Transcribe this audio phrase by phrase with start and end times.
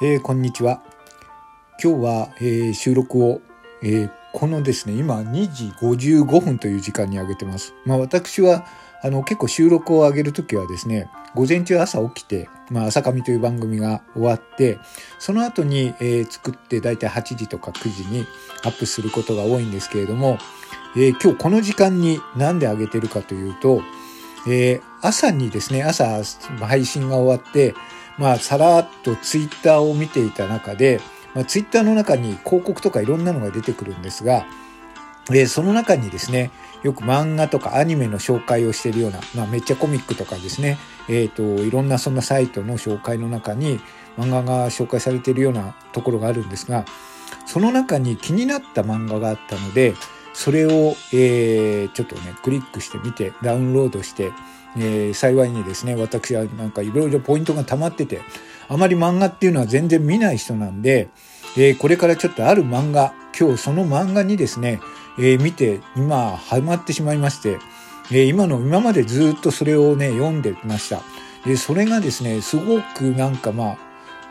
[0.00, 0.80] えー、こんにちは。
[1.82, 3.40] 今日は、えー、収録を、
[3.82, 7.74] えー、このですね、今2時55分という時間に上げてます。
[7.84, 8.64] まあ私は、
[9.02, 14.78] あの結構収録を上げるときはですね、午前中朝起きて、まあ朝上という番組が終わって、
[15.18, 18.24] その後に、え、作ってだいたい8時とか9時に
[18.62, 20.38] アップすることが多いんですけれども、
[20.96, 23.82] え、今日この時間になんで上げてるかというと、
[24.48, 26.22] え、朝にですね、朝
[26.60, 27.74] 配信が終わって、
[28.18, 31.00] まあ、さらっとツイッターを見ていた中で、
[31.34, 34.46] まあ、ツイッターの中に広告とかいろんなのが出てくるんですが、
[35.30, 36.50] えー、その中にですね、
[36.82, 43.80] よく漫画とかアニメの紹介をしているような、まあ、めっちゃコミックとかですね、えっ、ー、と、いろんなそんなサイトの紹介の中に
[44.16, 46.84] 漫画が紹介されているようなところがあるんですが、
[47.46, 49.94] その中に気になった漫画があったので、
[50.32, 54.32] それを、えー、ちょっとね、クリックしてみて、ダウンロードして、
[54.76, 58.20] えー、幸いにですね、私はなんかいろいろポイントが溜まってて、
[58.68, 61.08] あまり漫画っていうのは全然見ない人なんで、
[61.56, 64.80] えー、これからちょっとある漫画、今日その漫画にですね、
[65.18, 67.58] えー、見て、今、ハマってしまいまして、
[68.10, 71.02] え今の、今までずっとそれをね、読んでました。
[71.44, 73.78] で、それがですね、すごくなんかまあ、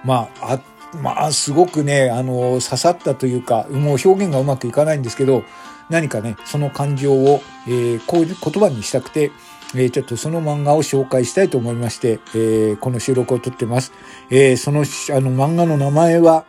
[0.03, 0.59] まあ、あ
[1.01, 5.43] まあ、すごくね、あの、刺さったというか、もう表現がうまくいかないんですけど、
[5.89, 9.31] 何かね、その感情を、えー、こういう言葉にしたくて、
[9.75, 13.91] えー、ちょっとその漫画を紹介したいと思いまして、えー、この収録を撮ってます。
[14.29, 14.83] えー、その、あ
[15.19, 16.45] の漫画の名前は、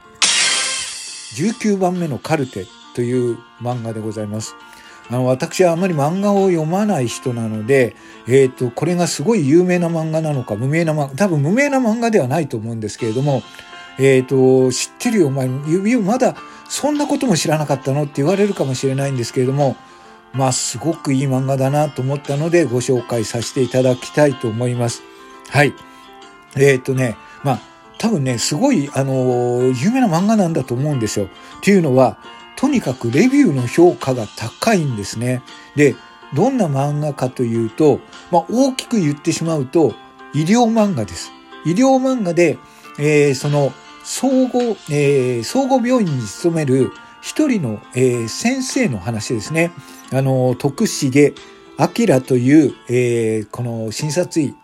[1.34, 4.54] 19番目のカルテという漫画でございます。
[5.10, 7.96] あの、私はあまり漫画を読まない人なので、
[8.26, 13.42] えっ、と、これがすごい有名な漫画なのか、無名な漫画、多分無名な漫画ではないと思うんですけれども、
[13.98, 16.36] えっ、と、知ってるよ、お前、指をまだ
[16.68, 19.76] そんなことも知らなかったのって言われるかもしれないんですけれども、
[20.32, 25.02] まあ、すごくいい漫画だなと思ったので、ご紹介させていただきたいと思います。
[25.48, 25.74] はい。
[26.56, 27.60] えー、っとね、まあ、
[27.98, 31.26] 多分ね、すごい、あの有名な漫画なんだと思うんですよ。
[31.26, 31.28] っ
[31.62, 32.18] ていうのは、
[32.56, 35.42] とにかくレビューの評価が高いんですね。
[35.76, 35.94] で、
[36.34, 38.00] どんな漫画かというと、
[38.30, 39.94] まあ、大きく言ってしまうと、
[40.34, 41.32] 医療漫画です。
[41.64, 42.58] 医療漫画で、
[42.98, 43.72] えー、その、
[44.04, 49.70] 総合、えー、総合病院に勤める一人の、えー、先生の話ですね。
[50.12, 51.34] あの、徳重
[51.78, 54.54] 明という、えー、この診察医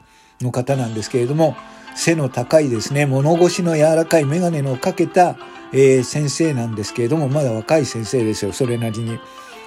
[0.40, 1.56] の方なんですけれども、
[1.94, 5.36] 背の高いですね、物腰の柔らかい眼鏡のかけた、
[5.72, 9.18] えー、先生なんですけれども、まだ若い先生ですよ、それなりに。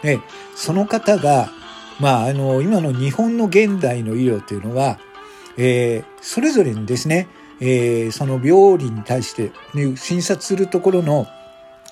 [0.03, 0.19] え
[0.55, 1.49] その方が、
[1.99, 4.99] まあ、あの、今の日本の現代の医療というのは、
[5.57, 7.27] えー、それぞれにですね、
[7.59, 9.51] えー、その病理に対して、
[9.95, 11.27] 診察するところの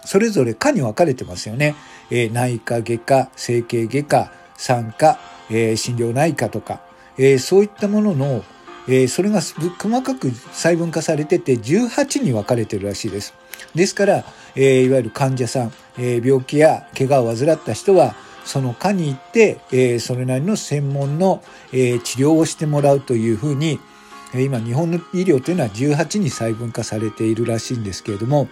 [0.06, 1.76] それぞれ科に分かれてますよね。
[2.10, 6.82] えー、内科外科、整形外科、産科、えー、診療内科とか、
[7.18, 8.44] えー、そういったものの、
[8.88, 13.34] えそれが細かく細分化されてて18に分かれてるらしいです。
[13.74, 14.24] ですから、
[14.56, 23.80] えいわゆる患者さん、え病気や怪我を患った人は、その科に行って、えそれなりの専門の、え治療をしてもらうというふうに、
[24.34, 28.50] 今日本の医療というのは18に細分化されているらしいんですけれども、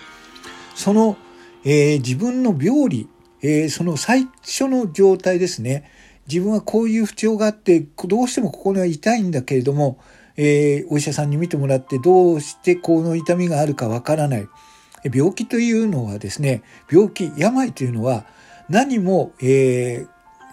[0.75, 1.17] その、
[1.65, 3.09] えー、自分の病理、
[3.41, 5.89] えー、その最初の状態ですね。
[6.27, 9.99] 自分はこういう不調があって、どうしてもここが痛いんだけれども、
[10.35, 14.47] えー、お医者さんに見てもらってどうしてこの痛みがあるかわからない。
[15.13, 18.25] 病気というのはですね、病気、病というのは
[18.69, 20.05] 何も、え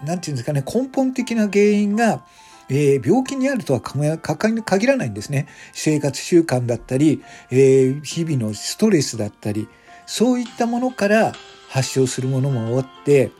[0.02, 2.24] ー、なんていうんですかね、根本的な原因が
[2.70, 5.48] えー、病気にあるとは限らないんですね。
[5.72, 9.68] 生活習慣だったり、えー、日々のストレスだったり、
[10.10, 11.32] そういったものから
[11.68, 13.30] 発症するものもあって、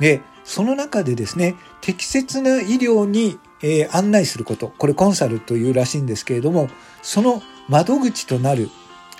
[0.00, 6.68] で、その中でですね、適切な医療に、えー、案内すること、これコンサルというらしいんですけれども、
[7.02, 8.68] その窓口となる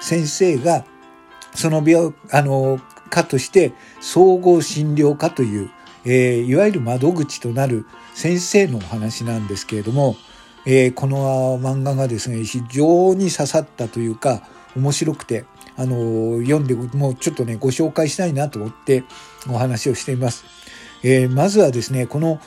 [0.01, 0.85] 先生が、
[1.55, 5.71] その病、あの、科として総合診療科という
[6.05, 7.85] えー、いわゆる窓口となる
[8.15, 10.17] 先生のお話なんですけれども、
[10.67, 14.43] えー、この漫画がですね、非常に刺さったというか、
[14.77, 15.45] 面白くて、
[15.79, 19.05] あの、読んで、もうちょっとね、ご紹介したいなと思って
[19.49, 20.45] お話をしています。
[21.05, 22.41] えー、まずはですね、この、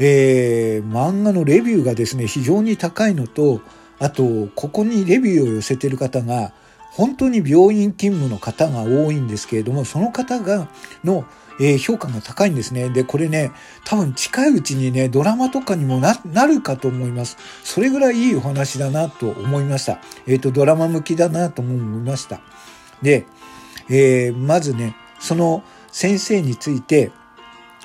[0.00, 3.60] えー、漫画のレビューがですね、非常に高いのと、
[3.98, 6.52] あと、ここにレビューを寄せてる方が、
[6.92, 10.68] 本当に病院勤務の方が多いんですけれども、その方が、
[11.04, 11.26] の、
[11.60, 12.88] えー、評価が高いんですね。
[12.88, 13.52] で、これね、
[13.84, 17.36] 多分近いうちにね、ドラマとかにもな、なるかと思います。
[17.64, 20.00] それぐらいいいお話だなと思いました。
[20.26, 22.40] えっ、ー、と、ドラマ向きだなとも思いました。
[23.02, 23.26] で、
[23.88, 25.62] えー、まずね、その
[25.92, 27.10] 先生について、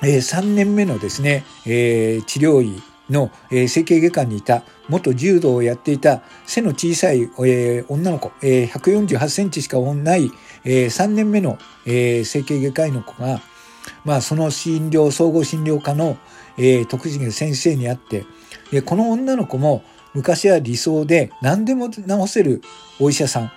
[0.02, 10.30] えー、3年目のですね、えー、治療医の、えー、整形外科にいた元柔道をやっていた背の小さい、えー、女の子、えー、148センチしかない、
[10.64, 13.40] えー、3年目の、えー、整形外科医の子が、
[14.04, 16.16] まあ、その診療、総合診療科の、
[16.56, 18.24] えー、徳重先生に会って、
[18.70, 19.84] でこの女の子も
[20.14, 22.62] 昔は理想で何でも治せる
[23.00, 23.52] お医者さん、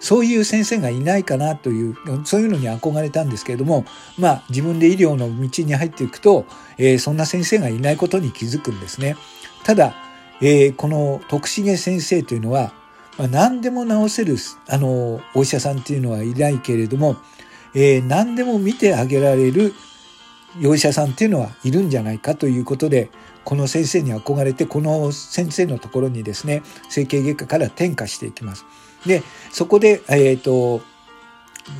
[0.00, 3.84] そういう先生がいないかなという、そういうのに憧れたんですけれども、
[4.18, 6.46] まあ自分で医療の道に入っていくと、
[6.76, 9.16] えー、そんな先生がいないことに気づくんですね。
[9.64, 9.94] ただ、
[10.40, 12.72] えー、この徳重先生というのは、
[13.18, 14.36] まあ、何でも治せる、
[14.68, 17.16] あの、お医者さんっていうのはいないけれども、
[17.74, 19.74] えー、何でも見てあげられる
[20.64, 23.10] お医者さんっていうのはいるんじゃないかということで、
[23.44, 28.64] この先生に憧れて、この先生のところにですね、整形外科から転化していきます。
[29.06, 29.22] で、
[29.52, 30.82] そこで、えっ、ー、と、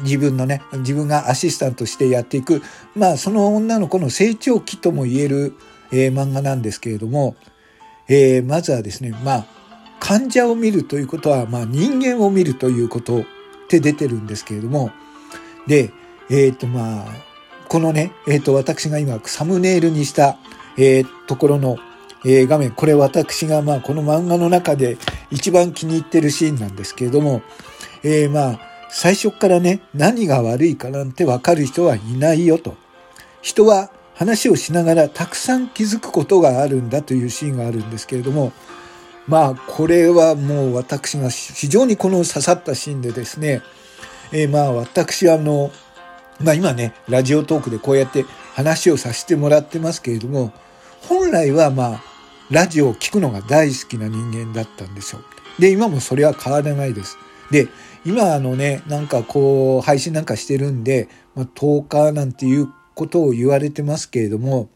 [0.03, 2.63] 自分のね、自分がアシスタントしてやっていく、
[2.95, 5.55] まあ、その女の子の成長期とも言える、
[5.91, 7.37] えー、漫画なんですけれども、
[8.09, 9.47] えー、まずはですね、まあ、
[10.01, 13.25] 患者を見るということは、まあ、人間を見るということっ
[13.69, 14.91] て出てるんですけれども、
[15.67, 15.91] で、
[16.31, 17.07] えっ、ー、と、まあ、
[17.69, 20.39] このね、えっ、ー、と、私が今、サムネイルにした、
[20.79, 21.77] えー、ところの、
[22.25, 24.97] えー、画面、これ私が、まあ、この漫画の中で
[25.31, 27.43] 一番気に入ってるシーンなんですけれども、
[28.03, 28.61] えー、まあ、
[28.91, 32.77] 最初からね、何が悪いかなんてわかる人はいないよと。
[33.43, 38.53] 人は話をしながらたくさん気づくことがあるんだというシーンがあるんですけれども、
[39.27, 43.63] まあ、これはもう私が非常にこの刺さったシーンでですね、
[44.33, 45.71] えー、まあ、私はあの、
[46.41, 50.53] まあ今ね、ラジオトークでこうやって話をさせてもらってますけれども、
[51.03, 52.03] 本来はまあ、
[52.51, 55.23] ラジオを聞くのが大好きな人間だったんですよ。
[55.59, 57.19] で、今もそれは変わらないです。
[57.51, 57.69] で、
[58.05, 64.71] 今あのね、なんかこう、配信なんかしてるんで、まあ、10日なんていうことを言われてますけれども、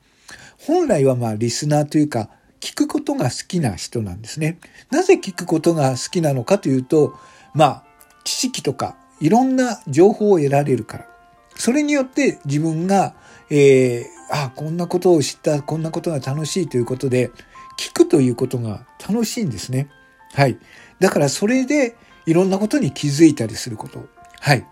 [0.59, 2.29] 本来はまあリスナーというか、
[2.61, 4.59] 聞くことが好きな人なんですね。
[4.91, 7.15] なぜ聞くことが好きなのかというと、
[7.55, 7.85] まあ、
[8.25, 11.07] 知識とかいろんな情報を得られるから。
[11.55, 13.15] それによって自分が、
[13.51, 17.31] えー、あ、こんなことを知った、こんなことが楽しいということで、
[17.79, 19.89] 聞くということが楽しいんですね。
[20.35, 20.59] はい。
[21.01, 21.97] だからそれで
[22.27, 24.07] いろんなことに気づいたりすること。
[24.41, 24.67] はい。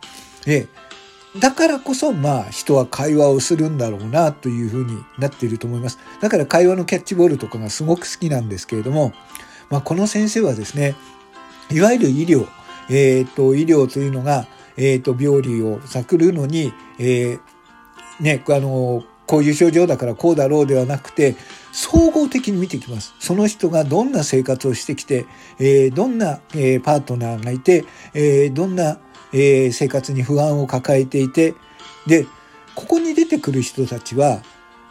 [0.47, 0.69] えー
[1.38, 5.99] だからこそ、まあ、人は会話をするんだろうな、というふうになっていると思います。
[6.20, 9.12] だから会話のキャッチボールとかがすごく好きなんですけれども、
[9.69, 10.96] まあ、この先生はですね、
[11.70, 12.49] いわゆる医療、
[12.88, 17.41] えっ、ー、と、医療というのが、えっ、ー、と、病理を探るのに、えー、
[18.19, 21.37] ね、あの、こういう症状だからこうだろうではなくて、
[21.73, 23.15] 総合的に見ていきます。
[23.21, 25.27] その人がどんな生活をしてきて、
[25.61, 28.99] えー、どんな、えー、パートナーがいて、えー、どんな
[29.32, 31.55] えー、生活に不安を抱えていて、
[32.06, 32.27] で、
[32.75, 34.43] ここに出てくる人たちは、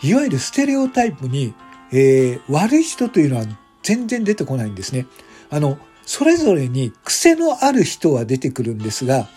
[0.02, 1.54] いわゆるステレオタイプに、
[1.92, 3.46] えー、悪い人というのは
[3.84, 5.08] 全然出てこないんですね。
[5.50, 9.28] あの、それぞれに癖のある人は出てくるんですが、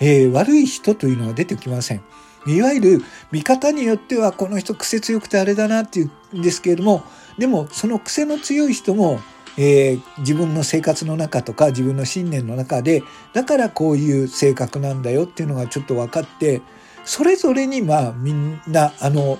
[0.00, 2.02] えー、悪い人というのは出てきません。
[2.46, 7.04] いわゆる見方によってはこの人癖強くてあれだなっていうんですけれども、
[7.38, 9.20] でもその癖の強い人も
[9.58, 13.02] えー、自分の生活の中とか自分の信念の中で
[13.32, 16.62] だからこういう性格なんだよっていうのがちょっと分かって
[17.04, 19.38] それぞれにまあみんなあの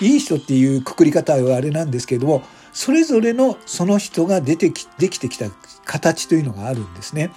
[0.00, 2.42] いい人っていうくくり方はあれなんですけれども
[2.72, 5.46] それぞれのその人が出てきできてきた
[5.84, 7.30] 形というのがあるんですね。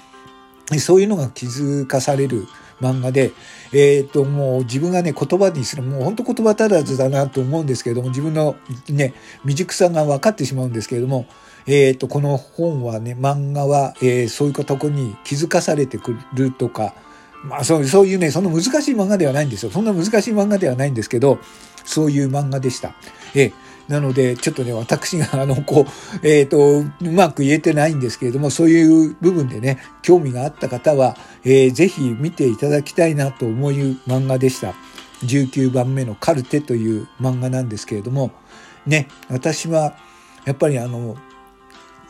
[0.78, 2.46] そういうのが気づかされる
[2.82, 3.32] 漫画で、
[3.74, 8.56] えっ、と、もう自分がね、言葉にする、もう本当言葉足らずだなと思うんですけれども、自分の
[8.90, 11.26] ね、未熟さが分かってしまうんですけれども、
[11.68, 16.94] えっ、と、この本はね、漫画は、えー、そういうとこに気づかされてくるとか、
[17.44, 19.72] まあそう、そういうね、その難しい漫画ではないんですよ。
[19.72, 21.40] そんな難しい漫画ではないんですけど、
[21.86, 22.94] そういう漫画でした。
[23.36, 25.86] えーなので、ちょっとね、私が、あの、こ
[26.24, 34.76] う、えっ、ー、と、うまく言えてないんですけれども、そういう部分でね、興味があった方は、えー、ぜひ見ていただきたいなと思う漫画でした。
[35.24, 38.32] 19番目のカルテという漫画なんですけれども、
[38.86, 39.98] ね、私は、
[40.46, 41.18] やっぱりあの、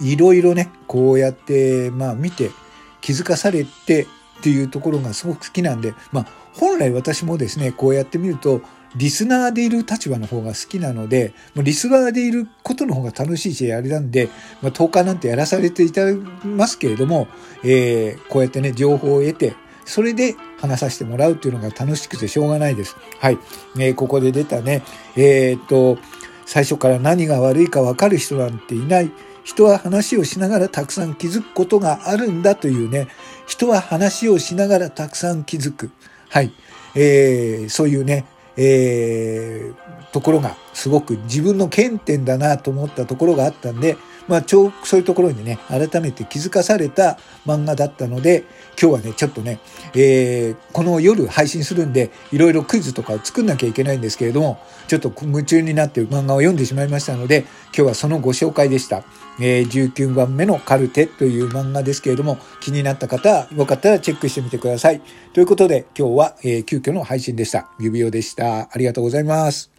[0.01, 2.51] いろいろね、こうやって、まあ見て
[2.99, 4.07] 気づかされてっ
[4.41, 8.61] ていうところがすごく好きなんで、まあ本来私もですね、こうやってみると、
[8.95, 14.29] リスナーでいる立場の方が好きなので、リスナーでいることの方が楽しいし、あれなんで、
[14.61, 17.27] まあ、10日なんてやらされていただきますけれども、
[17.63, 19.53] えー、こうやってね、情報を得て、
[19.85, 22.95] それで話させてもらうっていうのが楽しくてしょうがないです。
[23.19, 23.39] はい。
[23.77, 24.83] えー、ここで出たね、
[25.15, 25.97] えー、っと、
[26.45, 29.11] 最初から何が悪いか分かる人なんていない。
[29.43, 33.07] 人は話をしながらたくさん気づくことがあるんだというね、
[33.47, 35.91] 人は話をしながらたくさん気づく。
[36.29, 36.51] はい。
[36.95, 38.25] えー、そういうね、
[38.61, 43.95] えー、ところがすごく自分の原点だなと思ったところがあったんで、
[44.27, 48.43] まあ、ちょそういうところにね、改めて気づかされた漫画だったので、
[48.79, 49.59] 今日はね、ちょっとね、
[49.95, 59.03] えー、この夜配信するんで、いろいろクイズとかを作んなきゃいけないんですけれども、ちょっと夢中になって漫画を読んでしまいましたので、今日はそのご紹介でした。
[59.41, 65.01] えー、19番目のカルテという漫画ですけれども、気になった方は、よかったらチェックしてみてください。
[65.33, 67.69] ということで、今日は、えー、急遽の配信でした。
[67.79, 68.69] 指輪でした。
[68.71, 69.78] ありがとうございます。